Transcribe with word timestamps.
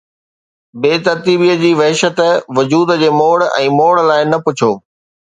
بي 0.83 0.91
ترتيبيءَ 1.07 1.57
جي 1.63 1.69
وحشت، 1.81 2.21
وجود 2.59 2.93
جي 3.01 3.09
موڙ 3.19 3.35
۽ 3.59 3.67
موڙ 3.77 3.91
لاءِ 4.09 4.23
نه 4.31 4.41
پڇو 4.47 4.71